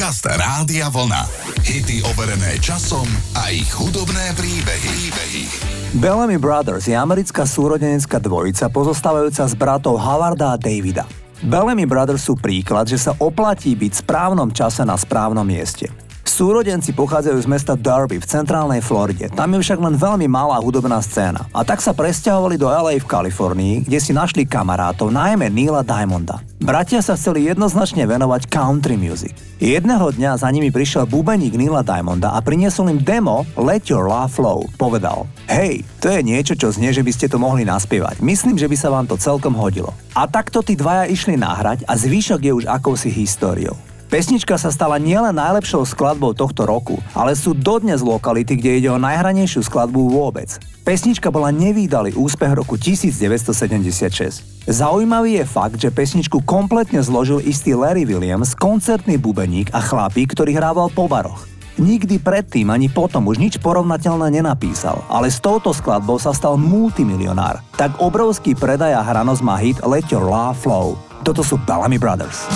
[0.00, 1.28] Podcast Rádia Vlna.
[1.60, 3.04] Hity overené časom
[3.36, 4.88] a ich hudobné príbehy.
[4.96, 5.44] príbehy.
[5.92, 11.04] Bellamy Brothers je americká súrodenecká dvojica pozostávajúca z bratov Howarda a Davida.
[11.44, 15.92] Bellamy Brothers sú príklad, že sa oplatí byť v správnom čase na správnom mieste.
[16.40, 19.28] Súrodenci pochádzajú z mesta Derby v centrálnej Floride.
[19.28, 21.44] Tam je však len veľmi malá hudobná scéna.
[21.52, 26.40] A tak sa presťahovali do LA v Kalifornii, kde si našli kamarátov, najmä Neila Diamonda.
[26.56, 29.36] Bratia sa chceli jednoznačne venovať country music.
[29.60, 34.32] Jedného dňa za nimi prišiel bubeník Neila Diamonda a priniesol im demo Let Your Love
[34.32, 34.64] Flow.
[34.80, 38.24] Povedal, hej, to je niečo, čo znie, že by ste to mohli naspievať.
[38.24, 39.92] Myslím, že by sa vám to celkom hodilo.
[40.16, 43.89] A takto tí dvaja išli nahrať a zvyšok je už akousi históriou.
[44.10, 48.98] Pesnička sa stala nielen najlepšou skladbou tohto roku, ale sú dodnes lokality, kde ide o
[48.98, 50.58] najhranejšiu skladbu vôbec.
[50.82, 54.66] Pesnička bola nevýdalý úspech roku 1976.
[54.66, 60.58] Zaujímavý je fakt, že pesničku kompletne zložil istý Larry Williams, koncertný bubeník a chlapík, ktorý
[60.58, 61.46] hrával po baroch.
[61.78, 67.62] Nikdy predtým ani potom už nič porovnateľné nenapísal, ale s touto skladbou sa stal multimilionár.
[67.78, 70.98] Tak obrovský predaj a hranosť má hit Let Your Love Flow.
[71.22, 72.50] Toto sú Bellamy Brothers.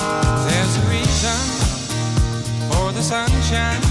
[3.54, 3.83] Sunshine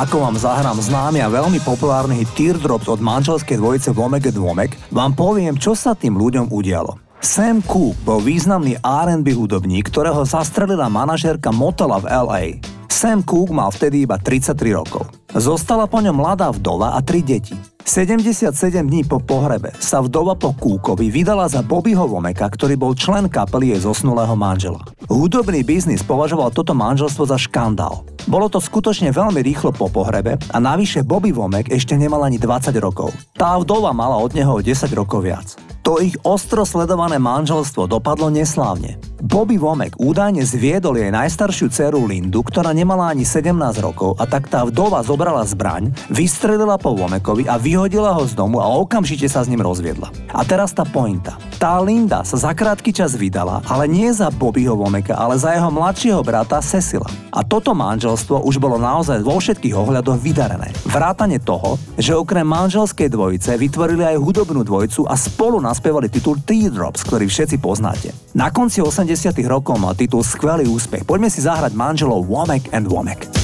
[0.00, 5.12] ako vám zahrám známy a veľmi populárny hit Teardrops od manželskej dvojice Womek Womek, vám
[5.12, 6.96] poviem, čo sa tým ľuďom udialo.
[7.20, 12.42] Sam Cooke bol významný R&B hudobník, ktorého zastrelila manažérka Motela v LA.
[12.88, 15.04] Sam Cooke mal vtedy iba 33 rokov.
[15.36, 17.52] Zostala po ňom mladá vdova a tri deti.
[17.90, 18.54] 77
[18.86, 23.74] dní po pohrebe sa vdova po Kúkovi vydala za Bobbyho Vomeka, ktorý bol člen kapely
[23.74, 24.78] jej zosnulého manžela.
[25.10, 28.06] Hudobný biznis považoval toto manželstvo za škandál.
[28.30, 32.70] Bolo to skutočne veľmi rýchlo po pohrebe a navyše Bobby Vomek ešte nemal ani 20
[32.78, 33.10] rokov.
[33.34, 35.58] Tá vdova mala od neho 10 rokov viac.
[35.82, 39.02] To ich ostro sledované manželstvo dopadlo neslávne.
[39.20, 43.52] Bobby Womack údajne zviedol jej najstaršiu dceru Lindu, ktorá nemala ani 17
[43.84, 48.64] rokov a tak tá vdova zobrala zbraň, vystrelila po Womackovi a vyhodila ho z domu
[48.64, 50.08] a okamžite sa s ním rozviedla.
[50.32, 51.36] A teraz tá pointa.
[51.60, 55.68] Tá Linda sa za krátky čas vydala, ale nie za Bobbyho Womacka, ale za jeho
[55.68, 57.12] mladšieho brata Cecila.
[57.28, 60.72] A toto manželstvo už bolo naozaj vo všetkých ohľadoch vydarené.
[60.88, 67.04] Vrátane toho, že okrem manželskej dvojice vytvorili aj hudobnú dvojicu a spolu naspievali titul Teardrops,
[67.04, 68.16] ktorý všetci poznáte.
[68.32, 71.02] Na konci 80 80 rokov mal titul Skvelý úspech.
[71.02, 73.39] Poďme si zahrať manželov Womack and Womack.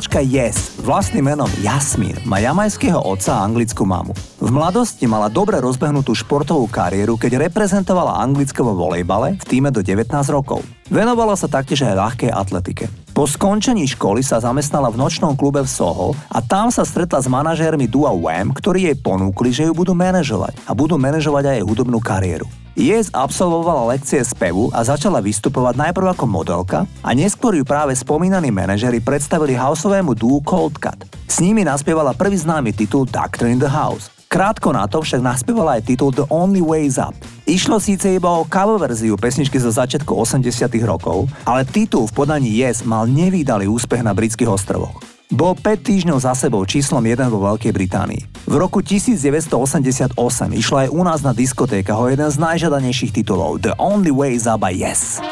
[0.00, 4.16] Spevačka Yes, vlastným menom Jasmín, má jamajského otca a anglickú mamu.
[4.40, 9.84] V mladosti mala dobre rozbehnutú športovú kariéru, keď reprezentovala Anglicko vo volejbale v týme do
[9.84, 10.64] 19 rokov.
[10.88, 12.88] Venovala sa taktiež aj ľahkej atletike.
[13.12, 17.28] Po skončení školy sa zamestnala v nočnom klube v Soho a tam sa stretla s
[17.28, 21.64] manažérmi Dua Wham, ktorí jej ponúkli, že ju budú manažovať a budú manažovať aj jej
[21.68, 22.48] hudobnú kariéru.
[22.78, 28.54] Yes absolvovala lekcie spevu a začala vystupovať najprv ako modelka a neskôr ju práve spomínaní
[28.54, 31.02] manažery predstavili houseovému dúu Cold Cut.
[31.26, 34.08] S nimi naspievala prvý známy titul Doctor in the House.
[34.30, 37.18] Krátko na to však naspievala aj titul The Only Way Is Up.
[37.50, 42.54] Išlo síce iba o cover verziu pesničky zo začiatku 80 rokov, ale titul v podaní
[42.54, 45.19] Yes mal nevýdalý úspech na britských ostrovoch.
[45.30, 48.22] Bol 5 týždňov za sebou číslom 1 vo Veľkej Británii.
[48.50, 50.18] V roku 1988
[50.58, 54.74] išla aj u nás na diskotékach o jeden z najžadanejších titulov The Only Way by
[54.74, 55.22] Yes.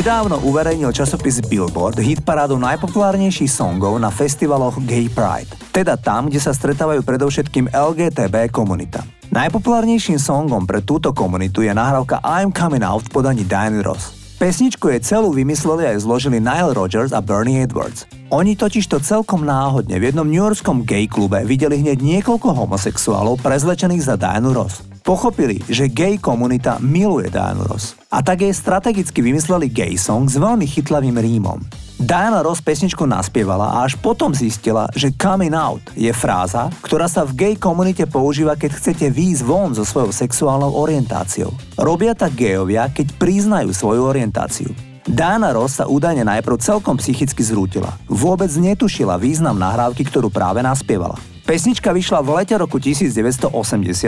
[0.00, 6.40] Nedávno uverejnil časopis Billboard hit parádu najpopulárnejších songov na festivaloch Gay Pride, teda tam, kde
[6.40, 9.04] sa stretávajú predovšetkým LGTB komunita.
[9.28, 14.16] Najpopulárnejším songom pre túto komunitu je nahrávka I'm Coming Out v podaní Diane Ross.
[14.40, 18.08] Pesničku je celú vymysleli aj zložili Nile Rodgers a Bernie Edwards.
[18.32, 24.08] Oni totiž to celkom náhodne v jednom newyorskom gay klube videli hneď niekoľko homosexuálov prezlečených
[24.08, 24.89] za Dianu Ross.
[25.00, 27.96] Pochopili, že gay komunita miluje Diana Ross.
[28.12, 31.60] A tak jej strategicky vymysleli gay song s veľmi chytlavým rímom.
[32.00, 37.28] Diana Ross pesničku naspievala a až potom zistila, že coming out je fráza, ktorá sa
[37.28, 41.52] v gay komunite používa, keď chcete výjsť von so svojou sexuálnou orientáciou.
[41.76, 44.72] Robia tak gejovia, keď priznajú svoju orientáciu.
[45.04, 47.92] Diana Ross sa údajne najprv celkom psychicky zrútila.
[48.08, 51.20] Vôbec netušila význam nahrávky, ktorú práve naspievala.
[51.44, 53.50] Pesnička vyšla v lete roku 1980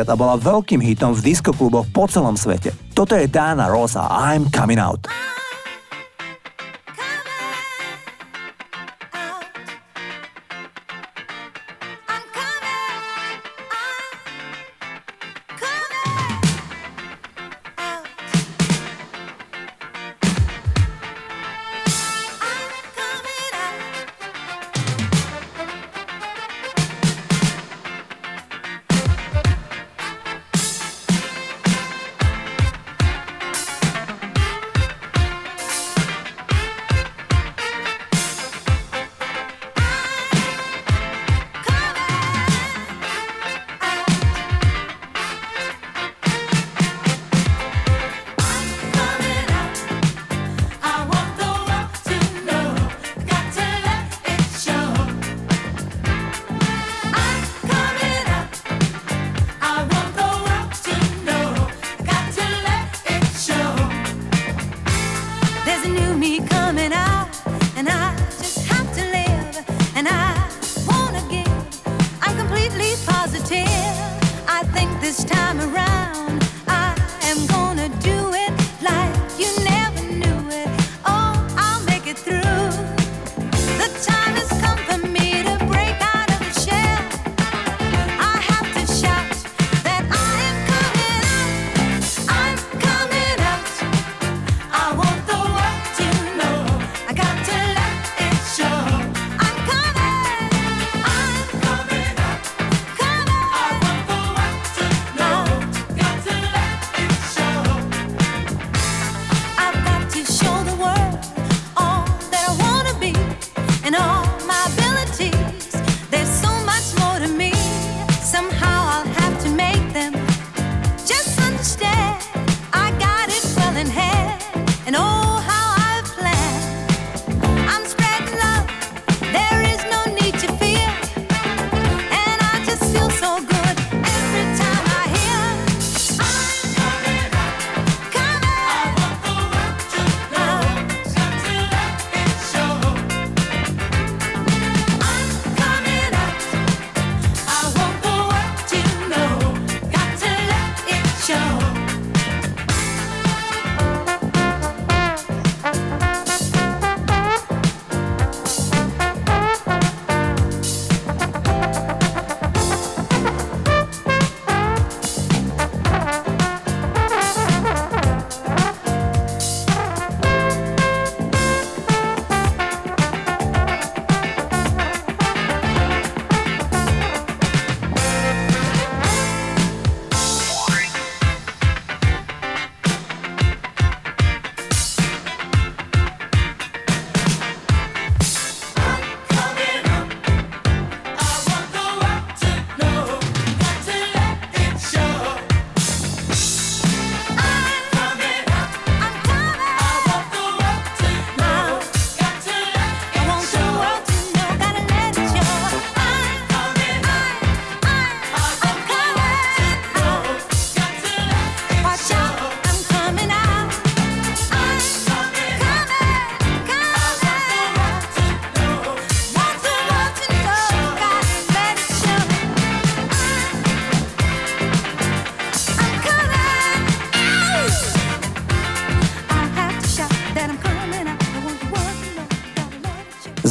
[0.06, 2.72] a bola veľkým hitom v diskokluboch po celom svete.
[2.92, 5.08] Toto je Diana Ross a I'm Coming Out.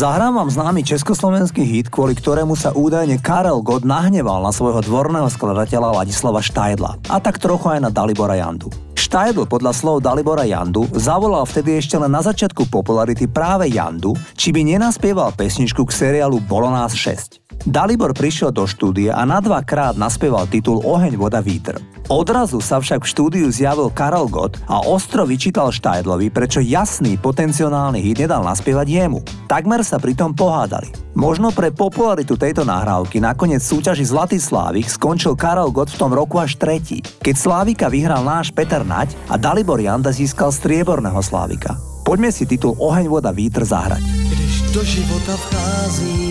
[0.02, 5.30] Zahrám vám známy československý hit, kvôli ktorému sa údajne Karel Gott nahneval na svojho dvorného
[5.30, 8.74] skladateľa Ladislava Štajdla a tak trochu aj na Dalibora Jandu.
[8.98, 14.50] Štajdl podľa slov Dalibora Jandu zavolal vtedy ešte len na začiatku popularity práve Jandu, či
[14.50, 17.41] by nenaspieval pesničku k seriálu Bolo nás 6.
[17.62, 21.78] Dalibor prišiel do štúdia a na dvakrát naspieval titul Oheň, voda, vítr.
[22.10, 28.02] Odrazu sa však v štúdiu zjavil Karel Gott a ostro vyčítal Štajdlovi, prečo jasný potenciálny
[28.02, 29.20] hit nedal naspievať jemu.
[29.46, 30.90] Takmer sa pritom pohádali.
[31.14, 36.42] Možno pre popularitu tejto nahrávky nakoniec súťaži Zlatý Slávik skončil Karel Gott v tom roku
[36.42, 41.78] až tretí, keď Slávika vyhral náš Peter Nať a Dalibor Janda získal strieborného Slávika.
[42.02, 44.02] Poďme si titul Oheň, voda, vítr zahrať.
[44.02, 46.31] Když do života vchází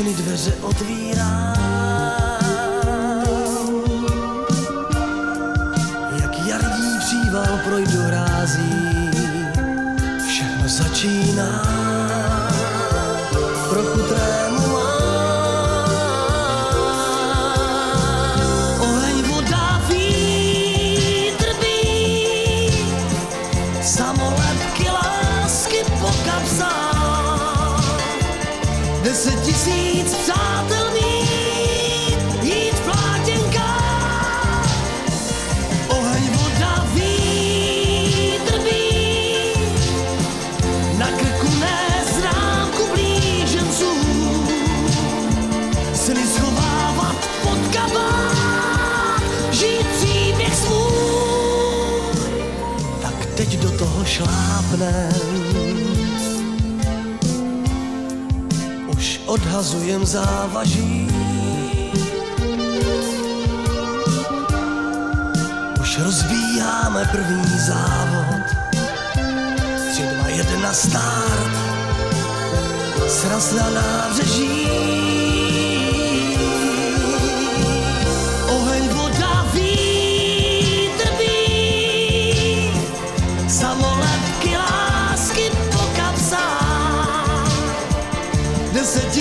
[0.00, 1.54] všechny dveře otvírá.
[6.22, 9.10] Jak jarní příval projdu rází,
[10.28, 11.62] všechno začíná.
[13.70, 14.90] Trochu trému má.
[18.80, 22.72] Oheň, voda, vítr bí,
[23.82, 26.89] samolepky lásky po kapsách.
[29.02, 34.66] Deset tisíc přátel mít, jít v plátěnkách.
[35.88, 39.52] Oheň, voda, vítr bí,
[40.98, 43.92] na krku neznámku blíženců.
[45.94, 52.30] Sny schovávat pod kabát, žít příběh svůj.
[53.02, 55.29] Tak teď do toho šlápnem
[59.30, 61.08] odhazujem závaží.
[65.80, 68.46] Už rozbíjáme první závod,
[69.92, 71.54] tři, dva, jedna start,
[73.08, 75.39] sraz na nábřeží.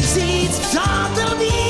[0.09, 1.35] seeds, something the.
[1.37, 1.68] be.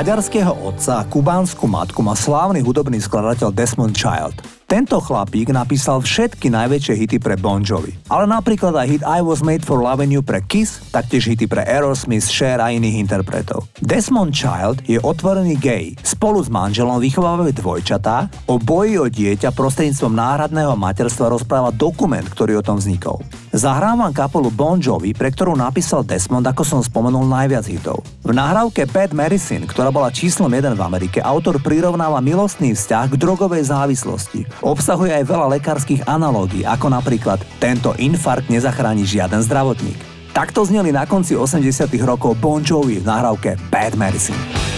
[0.00, 4.32] Maďarského otca a kubánsku matku má slávny hudobný skladateľ Desmond Child.
[4.64, 7.92] Tento chlapík napísal všetky najväčšie hity pre Bon Jovi.
[8.08, 11.68] Ale napríklad aj hit I Was Made for Loving You pre Kiss, taktiež hity pre
[11.68, 13.68] Aerosmith, Cher a iných interpretov.
[13.82, 15.92] Desmond Child je otvorený gay.
[16.00, 22.56] Spolu s manželom vychovávajú dvojčatá, o boji o dieťa prostredníctvom náhradného materstva rozpráva dokument, ktorý
[22.56, 23.20] o tom vznikol.
[23.50, 28.06] Zahrávam kapelu Bon Jovi, pre ktorú napísal Desmond, ako som spomenul, najviac hitov.
[28.22, 33.18] V nahrávke Bad Medicine, ktorá bola číslom 1 v Amerike, autor prirovnáva milostný vzťah k
[33.18, 39.98] drogovej závislosti, Obsahuje aj veľa lekárskych analógií, ako napríklad tento infarkt nezachráni žiaden zdravotník.
[40.30, 44.69] Takto zneli na konci 80 rokov Bon Jovi v nahrávke Bad Medicine.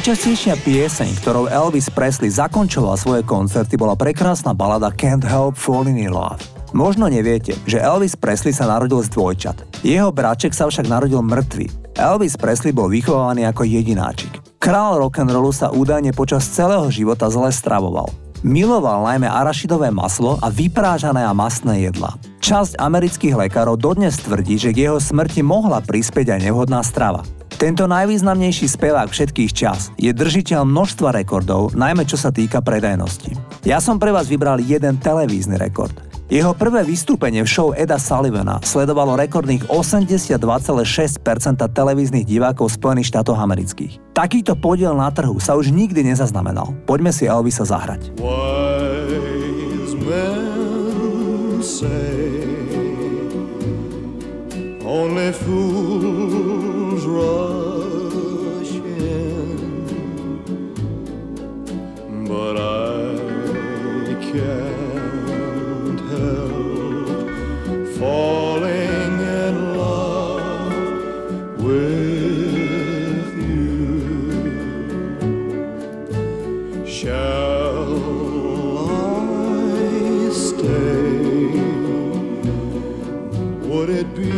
[0.00, 6.08] Najčastejšia pieseň, ktorou Elvis Presley zakončoval svoje koncerty, bola prekrásna balada Can't Help Falling in
[6.08, 6.40] Love.
[6.72, 9.84] Možno neviete, že Elvis Presley sa narodil z dvojčat.
[9.84, 12.00] Jeho bráček sa však narodil mŕtvy.
[12.00, 14.40] Elvis Presley bol vychovávaný ako jedináčik.
[14.56, 18.08] Král rock'n'rollu sa údajne počas celého života zle stravoval.
[18.40, 22.16] Miloval najmä arašidové maslo a vyprážané a masné jedlá.
[22.40, 27.20] Časť amerických lekárov dodnes tvrdí, že k jeho smrti mohla prispieť aj nevhodná strava.
[27.60, 33.36] Tento najvýznamnejší spevák všetkých čas je držiteľ množstva rekordov, najmä čo sa týka predajnosti.
[33.68, 35.92] Ja som pre vás vybral jeden televízny rekord.
[36.32, 40.40] Jeho prvé vystúpenie v show Eda Sullivana sledovalo rekordných 82,6%
[41.60, 44.16] televíznych divákov Spojených štátov amerických.
[44.16, 46.72] Takýto podiel na trhu sa už nikdy nezaznamenal.
[46.88, 48.08] Poďme si Elvisa zahrať.
[54.90, 56.09] only fools
[64.32, 67.18] can't help
[67.98, 73.66] falling in love with you.
[76.86, 77.90] Shall
[78.88, 81.58] I stay?
[83.68, 84.30] Would it be?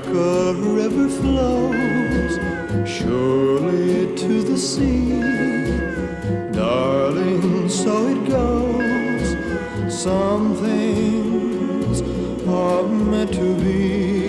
[0.00, 2.38] like a river flows
[2.88, 5.20] surely to the sea.
[6.52, 9.36] Darling, so it goes.
[10.02, 12.00] Some things
[12.48, 14.19] are meant to be.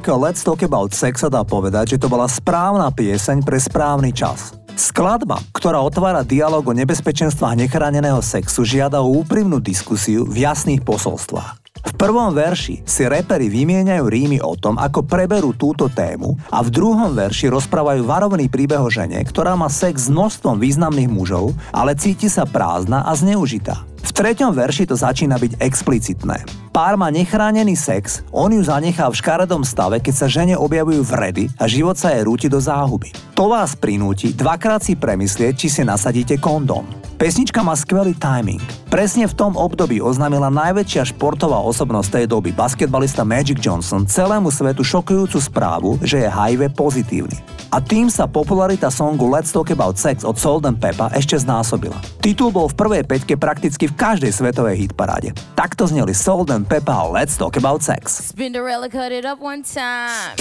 [0.00, 4.16] Nahrávke Let's Talk About Sex sa dá povedať, že to bola správna pieseň pre správny
[4.16, 4.56] čas.
[4.72, 11.60] Skladba, ktorá otvára dialog o nebezpečenstvách nechráneného sexu, žiada o úprimnú diskusiu v jasných posolstvách.
[11.80, 16.72] V prvom verši si repery vymieňajú rímy o tom, ako preberú túto tému a v
[16.72, 21.92] druhom verši rozprávajú varovný príbeh o žene, ktorá má sex s množstvom významných mužov, ale
[21.92, 23.84] cíti sa prázdna a zneužitá.
[24.00, 26.69] V treťom verši to začína byť explicitné.
[26.80, 31.52] Pár má nechránený sex, on ju zanechá v škaredom stave, keď sa žene objavujú vredy
[31.60, 33.12] a život sa jej rúti do záhuby.
[33.36, 36.88] To vás prinúti dvakrát si premyslieť, či si nasadíte kondóm.
[37.20, 38.64] Pesnička má skvelý timing.
[38.88, 44.80] Presne v tom období oznámila najväčšia športová osobnosť tej doby, basketbalista Magic Johnson, celému svetu
[44.80, 47.60] šokujúcu správu, že je HIV pozitívny.
[47.70, 51.94] A tým sa popularita songu Let's Talk About Sex od Salt and Peppa ešte znásobila.
[52.18, 55.36] Titul bol v prvej peťke prakticky v každej svetovej hitparáde.
[55.54, 58.30] Takto zneli Salt and Peppa Let's Talk About Sex.
[58.30, 60.36] Spinderella cut it up one time.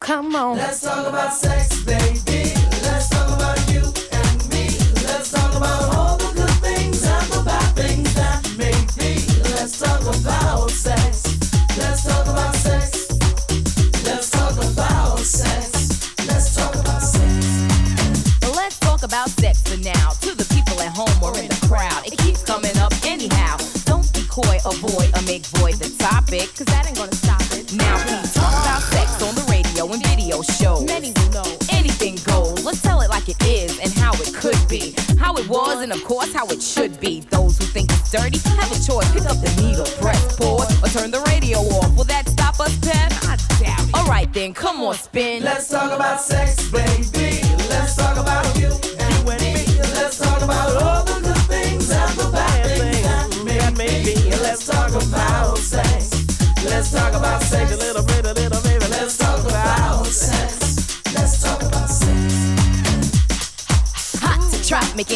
[0.00, 0.56] Come on.
[0.56, 1.67] Let's talk about sex,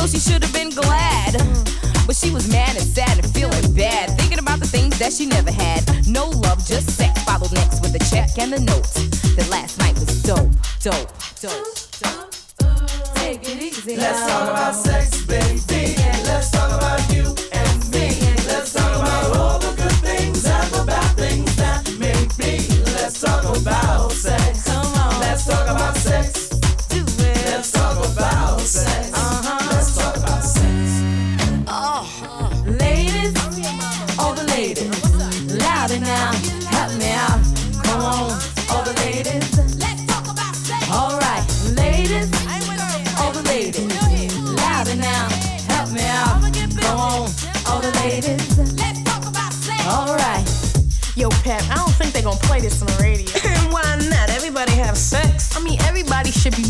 [0.00, 1.32] so she should have been glad.
[2.06, 5.26] But she was mad and sad and feeling bad, thinking about the things that she
[5.26, 5.82] never had.
[6.06, 7.22] No love, just sex.
[7.24, 8.88] Followed next with a check and a note
[9.36, 12.32] that last night was dope, dope, dope, dope.
[13.16, 13.96] Take it easy.
[13.96, 15.94] Let's talk about sex, baby.
[16.24, 17.49] Let's talk about you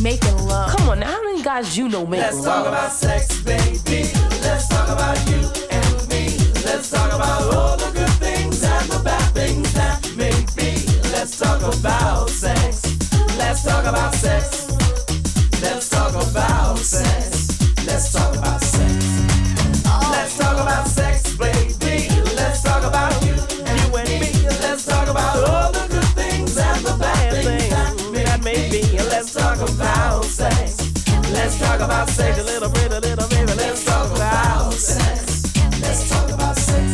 [0.01, 0.77] making love.
[0.77, 2.67] Come on, now, how many guys you know make Let's talk love?
[2.69, 4.11] about sex, baby.
[4.43, 6.37] Let's talk about you and me.
[6.65, 10.87] Let's talk about all the good things and the bad things that may be.
[11.13, 12.83] Let's talk about sex.
[13.37, 14.69] Let's talk about sex.
[15.63, 17.10] Let's talk about sex.
[31.81, 32.39] Talk about sex.
[32.39, 33.53] A little bit, a little baby.
[33.57, 35.57] Let's talk about sex.
[35.81, 36.87] Let's talk about sex.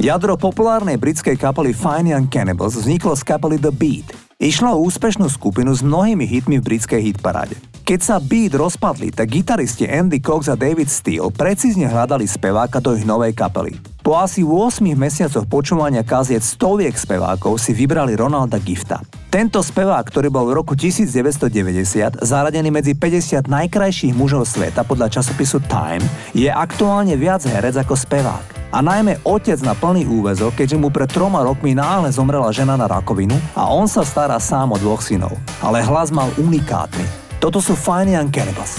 [0.00, 4.19] Jadro populárnej britskej kapely Fine Young Cannibals vzniklo z kapely The Beat.
[4.40, 7.60] Išlo o úspešnú skupinu s mnohými hitmi v britskej hitparáde.
[7.84, 12.96] Keď sa Beat rozpadli, tak gitaristi Andy Cox a David Steele precízne hľadali speváka do
[12.96, 13.76] ich novej kapely.
[14.00, 19.04] Po asi 8 mesiacoch počúvania kaziet stoviek spevákov si vybrali Ronalda Gifta.
[19.28, 25.60] Tento spevák, ktorý bol v roku 1990 zaradený medzi 50 najkrajších mužov sveta podľa časopisu
[25.68, 26.00] Time,
[26.32, 31.10] je aktuálne viac herec ako spevák a najmä otec na plný úvezok, keďže mu pred
[31.10, 35.34] troma rokmi náhle zomrela žena na rakovinu a on sa stará sám o dvoch synov.
[35.62, 37.04] Ale hlas mal unikátny.
[37.42, 38.78] Toto sú Fine Young Cannibals.